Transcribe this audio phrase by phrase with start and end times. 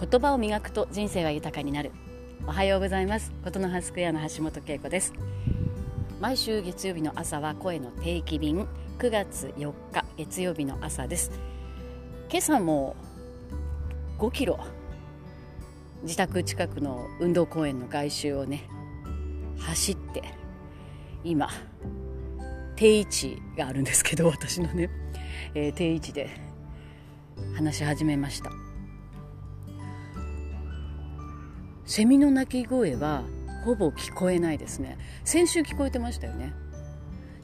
[0.00, 1.90] 言葉を磨くと人生は豊かになる。
[2.46, 3.32] おはようございます。
[3.42, 5.12] ことの葉スクエアの橋本恵子です。
[6.20, 8.68] 毎週月曜日の朝は声の定期便。
[9.00, 11.32] 9月4日月曜日の朝です。
[12.30, 12.94] 今朝も
[14.20, 14.60] 5キロ。
[16.04, 18.68] 自宅近くの運動公園の外周をね
[19.58, 20.22] 走って
[21.24, 21.48] 今
[22.76, 24.90] 定位置があるんですけど私のね、
[25.54, 26.30] えー、定位置で
[27.56, 28.67] 話し始めました。
[31.88, 33.22] セミの鳴き声は
[33.64, 34.98] ほぼ聞こえないですね。
[35.24, 36.52] 先週聞こえてましたよね。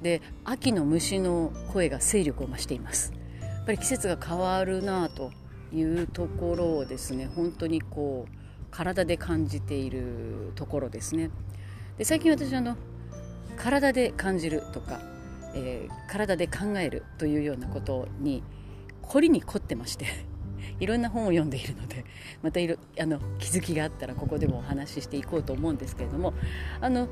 [0.00, 3.12] で秋の虫の声が勢力を増しています。
[3.38, 5.30] やっぱり季節が変わるなと
[5.74, 8.34] いうところをですね本当にこう
[8.70, 11.28] 体で感じているところですね。
[11.98, 12.78] で最近私あの
[13.58, 15.02] 体で感じるとか、
[15.54, 18.42] えー、体で考えるというようなことに
[19.02, 20.29] 凝りに凝ってまして。
[20.80, 22.04] いろんな本を読んでいるので
[22.42, 26.34] またいろあの気づきがあったらここでもお話ししていこうと思うんですけれども
[26.80, 27.06] あの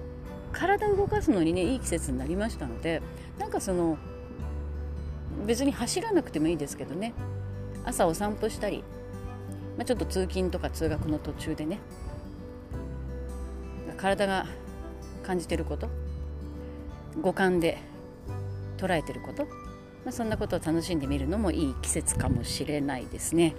[0.52, 3.02] 体を動かすのにねいい季節になりましたので
[3.38, 3.98] なんかその
[5.46, 7.12] 別に走らなくてもいいですけどね
[7.84, 8.82] 朝お散歩したり、
[9.76, 11.78] まあ、ちょっと通勤とか通学の途中でね
[13.96, 14.46] 体が
[15.22, 15.88] 感じてること
[17.20, 17.78] 五感で
[18.78, 19.46] 捉えてること
[20.08, 23.54] まあ、そんなことを楽しんでみるのもいい季節かもしれないですね。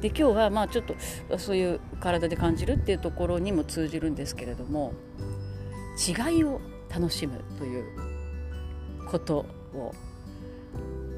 [0.00, 0.94] で今日はまあちょっと
[1.36, 4.92] そういう体で感じるっていうところにも通じるんですけれども
[5.98, 7.84] 違いを楽しむという
[9.04, 9.38] こと
[9.74, 9.92] を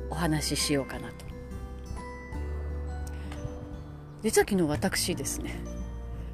[0.09, 1.27] お話ししようかなと
[4.23, 5.61] 実は昨日私ですね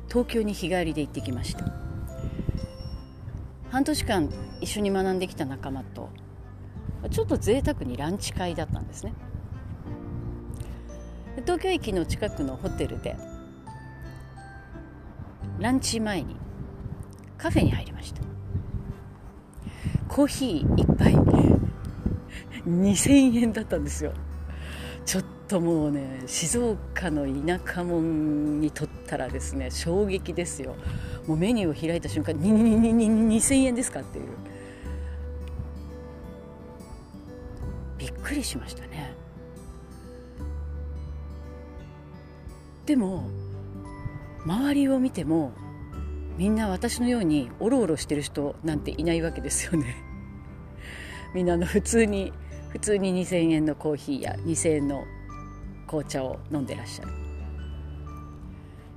[0.07, 1.65] 東京に日帰りで行ってきました
[3.71, 6.09] 半年間一緒に学んできた仲間と
[7.11, 9.15] ちょっと贅沢にランチ会だったんですね。
[11.43, 13.17] 東京駅の近くのホテルで
[15.61, 16.37] ランチ前に
[17.37, 18.21] カフェに入りました。
[20.09, 21.15] コーヒー1杯
[22.67, 24.13] 2000円だったんですよ。
[25.07, 28.03] ちょっともうね静岡の田舎者
[28.59, 30.75] にとったらですね衝撃ですよ。
[31.27, 34.27] もうメニューを開いた瞬間に2000円ですかっていう。
[38.29, 39.15] くりしましたね。
[42.85, 43.29] でも
[44.45, 45.53] 周りを見ても
[46.37, 49.97] みんな私のようにおろおろしてる人なんていないわけですよね。
[51.35, 52.33] みんなの普通に
[52.69, 55.05] 普通に2000円のコーヒーや2000円の
[55.87, 57.13] 紅茶を飲んでらっしゃる。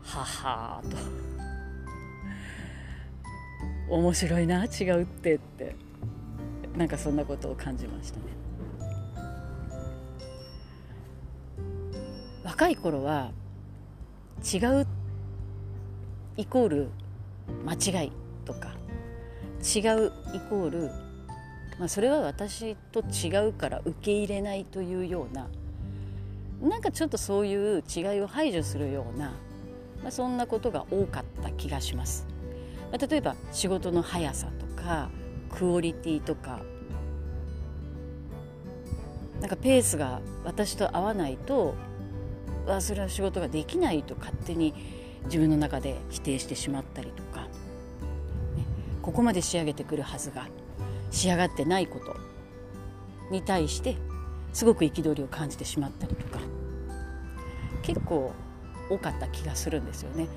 [0.04, 0.98] ははーと。
[3.90, 5.76] 面白いな違うってって。
[6.76, 8.41] なんかそんなことを感じましたね。
[12.52, 13.32] 若い頃は
[14.44, 14.88] 違う
[16.36, 16.90] イコール
[17.66, 18.12] 間違い
[18.44, 18.74] とか
[19.60, 20.92] 違うイコール、
[21.80, 25.48] まあ、それは私と違うから受け入れないというような
[26.62, 29.28] なんかちょっとそういう違いを排除するような、
[30.02, 32.28] まあ、そんなことが多かった気がします。
[32.92, 35.10] まあ、例えば仕事の速さとか
[35.50, 36.60] クオリティとか
[39.40, 41.76] なんかペースが私と合わないと
[42.68, 44.74] あそれは仕事ができないと勝手に
[45.26, 47.48] 自分の中で否定してしまったりとか、ね、
[49.02, 50.48] ここまで仕上げてくるはずが
[51.12, 52.16] 仕上がってないこと
[53.32, 53.98] に対して
[54.54, 56.40] すごく憤りを感じてしまったりとか
[57.82, 58.34] 結構
[58.90, 60.28] 多かった気がするんですよね。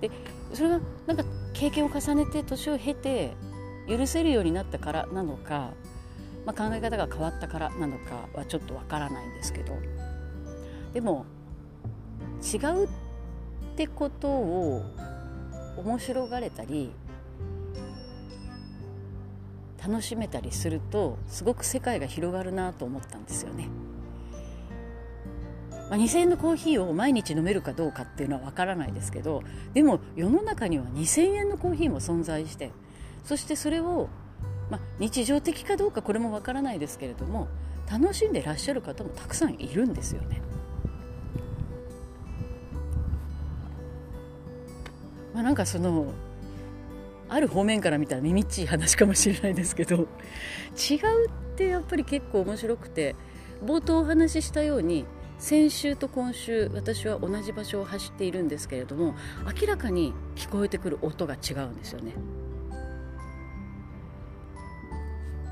[0.00, 0.10] で
[0.52, 3.32] それがなんか経験を重ねて年を経て
[3.88, 5.72] 許せるようになったからなのか、
[6.46, 9.74] まあ、考え方が変わったからなのかはちょっとわからないんですけど。
[10.92, 11.26] でも
[12.42, 12.88] 違うっ
[13.76, 14.82] てことを
[15.76, 16.92] 面白がれたり
[19.86, 23.68] 楽しめたりするとすごく世界が広がるなと思ったんですよね。
[25.90, 29.42] まあ、2,000円のコーヒーを毎日飲めるかどうかっていうのは分からないですけど
[29.74, 32.70] でも世の中には2,000円のコーヒーも存在して
[33.22, 34.08] そしてそれを、
[34.70, 37.48] まあ、日常的かどうかこれも分からないですけれども
[37.86, 40.40] 楽しんでらっしゃる方もたくさんいるんですよね。
[45.34, 46.12] まあ、なんかその
[47.28, 50.06] ある方面から見たら耳っちい話かもしれないですけど違う
[51.26, 53.16] ってやっぱり結構面白くて
[53.64, 55.04] 冒頭お話ししたように
[55.38, 59.14] 先週と今週私は同じ場所を走っているんですけれども
[59.60, 62.14] 明らかに聞こえてくる音が違うんですよね。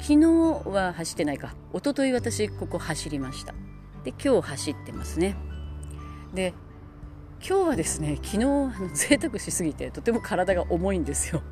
[0.00, 0.26] 昨日
[0.68, 1.54] は走ってないか。
[1.72, 3.54] 一昨日私ここ走りました。
[4.04, 5.36] で今日走ってますね。
[6.34, 6.54] で
[7.46, 8.46] 今日はですね昨日あ
[8.78, 11.42] の贅沢しすぎてとても体が重いんですよ。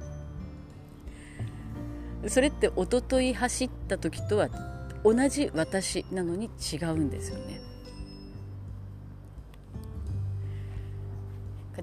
[2.28, 4.48] それって一昨日走った時とは
[5.02, 7.60] 同じ私なのに違うんですよね。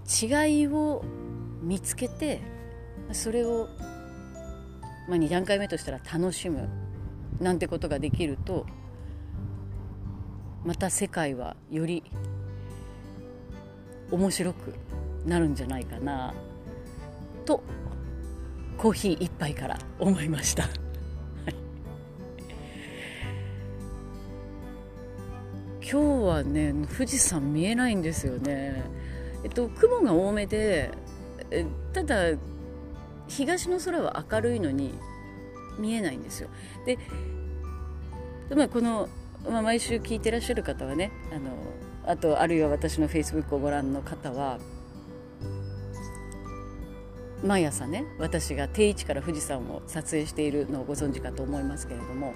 [0.07, 1.03] 違いを
[1.61, 2.39] 見つけて
[3.11, 3.67] それを、
[5.09, 6.69] まあ、2段階目としたら楽しむ
[7.41, 8.65] なんてことができると
[10.63, 12.03] また世界はより
[14.11, 14.73] 面白く
[15.25, 16.33] なるんじゃないかな
[17.45, 17.61] と
[18.77, 20.69] コーヒー一杯から思いました。
[25.89, 28.83] 今日はね富士山見えないんですよね。
[29.43, 30.91] えっと雲が多めで
[31.93, 32.37] ただ
[33.29, 34.93] 東の空は明るいのに
[35.79, 36.49] 見えないんですよ。
[36.85, 36.97] で、
[38.53, 39.07] まあ、この、
[39.49, 41.51] まあ、毎週聞いてらっしゃる方はねあの
[42.07, 44.59] あとあるいは私のフェイスブックをご覧の方は
[47.43, 52.33] 毎朝ね私が定位置から富士山を撮影しているのをご存知かと思いますけれども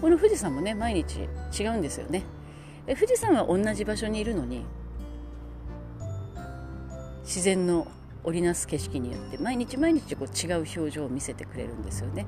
[0.00, 1.28] この富士山もね毎日
[1.58, 2.24] 違うんですよね。
[2.86, 4.66] 富士山は同じ場所にいるのに
[7.22, 7.86] 自然の
[8.24, 12.26] 織りなす景色によって毎日毎日こう違う表情を見せてくれるんですよね。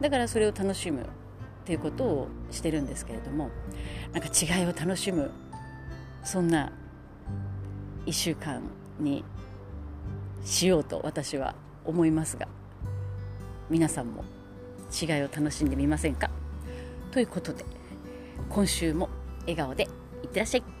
[0.00, 1.04] だからそれを楽しむっ
[1.64, 3.50] ていうことをしてるんですけれども
[4.12, 5.30] なんか違いを楽しむ
[6.30, 6.70] そんな
[8.04, 8.60] 1週間
[9.00, 9.24] に
[10.44, 11.54] しようと私は
[11.86, 12.46] 思いますが
[13.70, 14.24] 皆さんも
[14.92, 16.28] 違いを楽しんでみませんか？
[17.12, 17.64] ということで
[18.50, 19.08] 今週も
[19.40, 19.84] 笑顔で
[20.22, 20.77] いってらっしゃい。